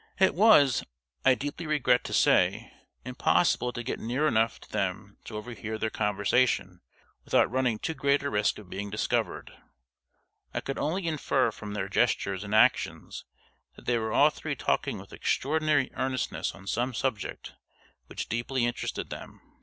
[0.19, 0.83] It was,
[1.23, 2.73] I deeply regret to say,
[3.05, 6.81] impossible to get near enough to them to overhear their conversation
[7.23, 9.53] without running too great a risk of being discovered.
[10.55, 13.25] I could only infer from their gestures and actions
[13.75, 17.53] that they were all three talking with extraordinary earnestness on some subject
[18.07, 19.39] which deeply interested them.